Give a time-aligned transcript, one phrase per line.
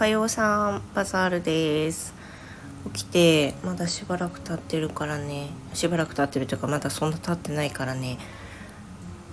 [0.00, 2.14] はようさんバザールです。
[2.94, 5.50] 起きてまだしばらく経ってるからね。
[5.74, 8.16] しばらく経ってるというかまだそんな経ってないからね。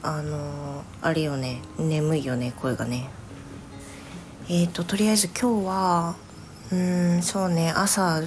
[0.03, 1.61] あのあれよね。
[1.79, 3.07] 眠いよね声がね。
[4.49, 6.15] えーととりあえず今日は
[6.73, 7.71] うんそうね。
[7.73, 8.21] 朝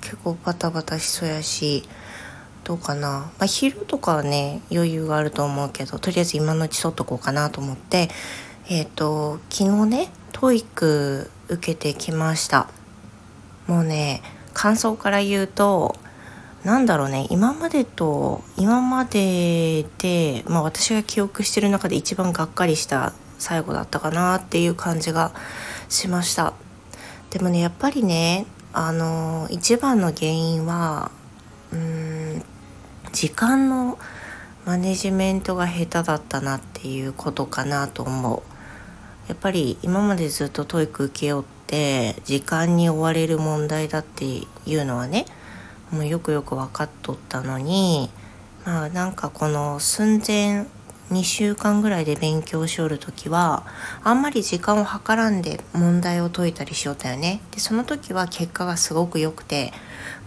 [0.00, 1.84] 結構バタバタしそうやし
[2.64, 8.08] どうかな、まあ、昼とかはね余裕があると思うけどとりあえず今のうち取っとこうかなと思って。
[8.68, 12.68] えっ、ー、と昨日ね TOEIC 受けてきました。
[13.66, 14.22] もうね
[14.54, 15.96] 感想から言うと
[16.64, 25.32] なんだろうね今までと今までで、まあ、私が記憶してる中で一番がっかりした最後だったかなっていう感じが
[25.88, 26.54] しました。
[27.30, 31.10] でもねやっぱりねあの一番の原因は
[31.72, 32.42] うん
[33.12, 33.98] 時間の
[34.64, 38.55] マネジメントが下手だったなっていうことかなと思う。
[39.28, 45.26] やっぱり今までずっと TOEIC 受けようって時間に追われる問題だっていうのはね
[45.90, 48.10] もうよくよく分かっとったのに
[48.64, 50.66] まあなんかこの寸前
[51.10, 53.64] 2週間ぐらいで勉強しおる時は
[54.02, 57.40] あんまり時間を計らんで問題を解いたりしよったよね。
[57.52, 59.72] でその時は結果がすごく良くて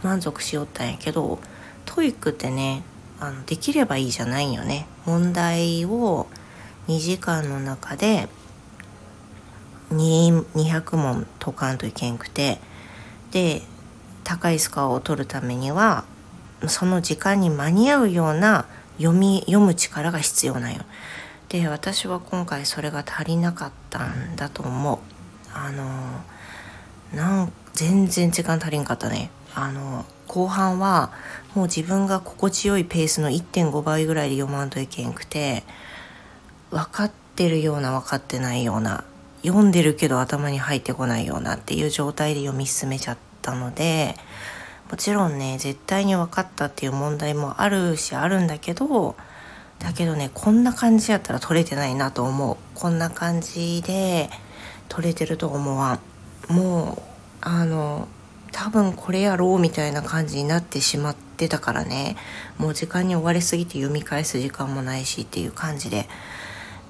[0.04, 1.40] 満足しよったんやけど
[1.86, 2.84] TOEIC ってね
[3.20, 4.88] あのできればいいじゃないよね。
[5.06, 6.28] 問題を
[6.88, 8.30] 2時間の中で
[9.92, 12.60] 200問解かんといけんくて
[13.32, 13.62] で
[14.24, 16.06] 高いスコアを取るためには
[16.68, 18.66] その時間に間に合うような
[18.98, 20.84] 読み読む力が必要なんよ。
[21.48, 25.00] で私は今回それが足りなかったんだと思う。
[25.54, 26.22] あの
[27.14, 29.32] なん全然時間足りんかったね。
[29.56, 31.12] あの後半は
[31.56, 35.64] もう自分が心地よいペースの1.5倍ぐらいで読まんといけんくて
[36.70, 39.04] 分かってるような分かってないような
[39.44, 44.16] 読んでるけど頭に入ってこないようなっていう状態で読み進めちゃったので
[44.90, 49.16] もちろんね絶対に分かったっていう問題もあるしあるんだけど
[49.80, 52.58] だけどねこんな感じやったら取れてないなと思う。
[52.76, 54.30] こんな感じで
[54.90, 56.00] 取れてると思わ
[56.50, 56.54] ん。
[56.54, 57.02] もう
[57.42, 58.08] あの
[58.52, 62.18] 多分これやろうみたいな感じになってしまってたからね。
[62.58, 66.10] もう時間に追われすぎて読み返す時間もないしっていう感じで。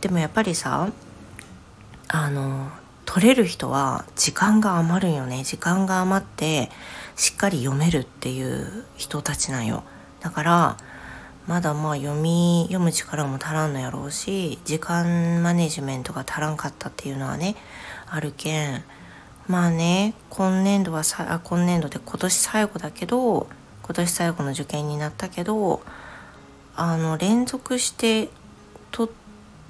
[0.01, 0.89] でもやっぱりさ
[2.09, 2.69] あの
[3.05, 5.43] 取れる人は時間が余るよね。
[5.43, 6.69] 時間が余って
[7.15, 9.83] しっかり読めるっていう人たちなんよ。
[10.19, 10.77] だから
[11.47, 17.55] まだまあ読み読む力も足らんのやろうし時間マネジメントが足らんかったっていうのはね
[18.07, 18.83] あるけん。
[19.47, 23.47] まあね今年度はさあ今年度で今年最後だけど
[23.83, 25.81] 今年最後の受験になったけど
[26.75, 28.29] あの連続して
[28.91, 29.13] 取っ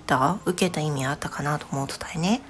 [0.10, 2.42] た受けた意味あったかなと思うとたいね。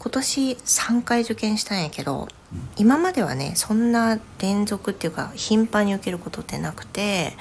[0.00, 2.28] 今年3回受験したんやけど
[2.76, 7.32] 今まではねそんな連続っていうか頻繁に受けることってなくて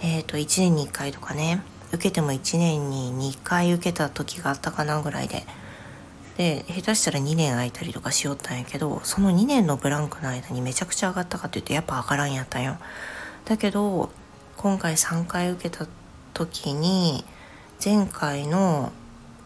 [0.00, 1.62] えっ、ー、と1年に1回とかね
[1.92, 5.44] 受けても1年に2回受けた時があったかなぐらいで。
[6.36, 12.76] で下手したら2年空いたりとかしよったんやけどその2年のブランクの間にめちゃくちゃ上がったかって言ってやっぱ上がらんやったんよ。
[13.44, 14.10] だけど
[14.56, 15.86] 今回3回受けた
[16.32, 17.24] 時に
[17.84, 18.92] 前回の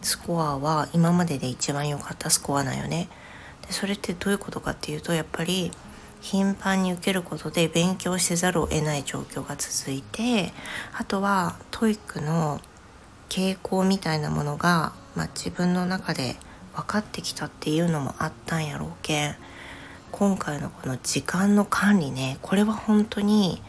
[0.01, 3.09] スコアは今までで一番良かったスコアなんよね。
[3.67, 5.71] でそれってどういうことかっていうとやっぱり
[6.21, 10.53] 頻繁に受けることで勉強せざるを得ない状況が続いて
[10.93, 12.61] あとは TOEIC の
[13.27, 16.37] 傾向みたいなものが、まあ、自分の中で
[16.75, 19.35] 分かってきたっていうのもあったんやろうけん
[20.13, 23.61] 今回のこの時間の管理ねこれは本当に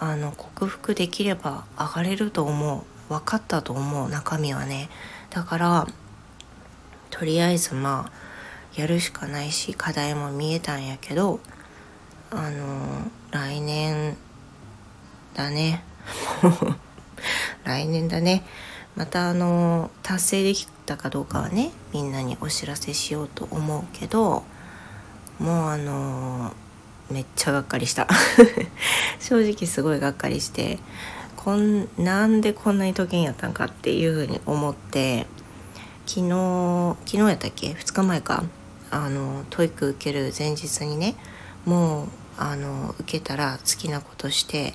[0.00, 4.88] あの克服できれば上がれると思う分かったと思う中身はね。
[5.30, 5.86] だから
[7.10, 11.40] とりあえずまあやるしかないし課題も見えたんやけど
[12.30, 14.16] あの来年
[15.34, 15.82] だね。
[17.64, 18.44] 来年だね。
[18.96, 24.42] またあの達成できたかどうかはねみんなにお知らせしようと思うけど
[25.38, 26.52] もうあの
[27.10, 28.06] めっちゃがっかりした。
[29.20, 30.78] 正直すごいがっかりして
[31.38, 35.24] こんなんでこんなに時計やったんかっていうふうに思って
[36.04, 38.42] 昨日昨日やったっけ？2日前か。
[38.90, 41.14] あの TOEIC 受ける前日にね
[41.66, 42.06] もう
[42.38, 44.74] あの受けたら好きなことして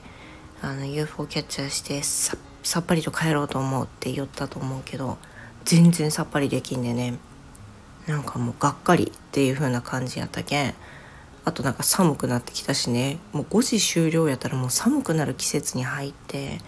[0.62, 5.18] あの UFO キャッチャーしてささっぱりと帰ろうと思うって言ったと思うけど
[5.66, 7.18] 全然さっぱりできんでね。
[8.08, 10.74] なんかもうがっかりっていう風な感じやったけん。
[11.46, 13.20] あとなんか寒くなってきたしね。
[13.34, 16.60] もう5時終了やったらもう寒くなる季節に入って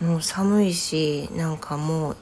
[0.00, 2.16] もう寒いしなんかもう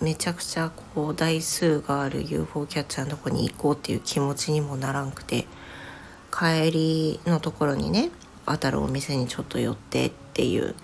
[0.00, 5.46] めちゃくちゃこう台数がある UFO キャッチャーのとこに行こうっていう気持ちにもならんくて
[6.30, 8.10] 帰りのところにね
[8.44, 10.74] 当たるお店にちょっと寄ってっていう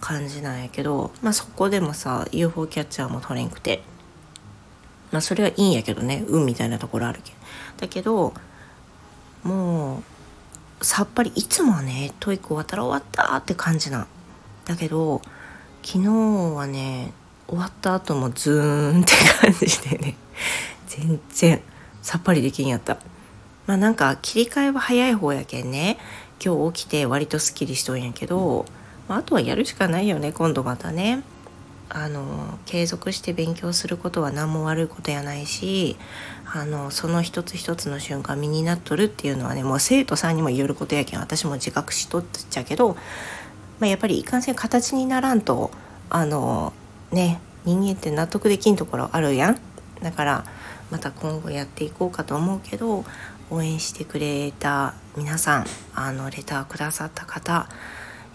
[0.00, 3.82] 感じなんやけど、まあ、そこでもさ UFO キャッチャーも取れんくて
[5.10, 7.32] まあそれはいいんやけどね運みたいなところあるけ
[7.78, 8.32] だけど
[9.42, 10.02] も
[10.80, 14.06] うさっぱりいつもはね TOEIC 終わったら終わったって感じなん
[14.64, 15.22] だけど
[15.82, 17.12] 昨日はね
[17.46, 20.16] 終わった後もズーンって感じでね
[20.86, 21.62] 全然
[22.02, 22.98] さっぱりできんやった。
[23.66, 25.98] まあなんか切り替えは早い方やけんね
[26.42, 28.64] 今日起きて割とすっきりしとんやけど、
[29.08, 31.22] まあ、あとはやるしかないよね今度またね。
[31.90, 35.96] あの継続して勉強することは何も悪いことやないし
[36.44, 42.98] あのその一つ一つの瞬間身になっとるっていうのはねもう生徒さんにも言えることやけん私も自覚しとっちゃけど、ま
[43.82, 45.70] あ、やっぱりいかんせん形にならんと
[46.10, 46.72] あの
[47.10, 49.60] ね人間って納得できんところあるやん。
[50.02, 50.44] だから
[50.90, 53.04] また今後やっていこうかと思うけど
[53.50, 57.68] 応援してくれた皆さんあのレターくださった方、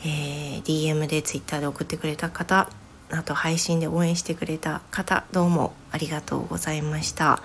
[0.02, 2.70] えー、DM で Twitter で送ってくれた方
[3.16, 7.42] あと配信で応援してくれた方どうもありがとうございました。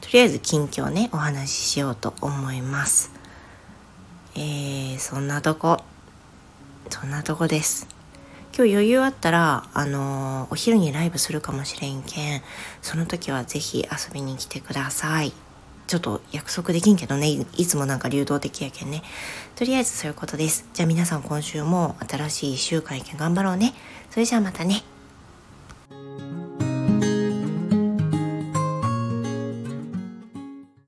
[0.00, 3.10] とりあえず近況ねお話ししようと思います。
[4.36, 5.82] えー、そんなとこ。
[6.88, 7.88] そんなとこです。
[8.56, 12.42] 今日余裕あったらあのー、お昼にライブするかもしれんけん
[12.80, 15.32] その時は是非遊びに来てください。
[15.88, 19.02] ちょっと約束できんけどねいつもなんか流動的やけんね。
[19.56, 20.68] とりあえずそういうことです。
[20.74, 23.74] じゃあ皆さん今週も新しい1週間やけん頑張ろうね。
[24.10, 24.84] それじゃあまたね。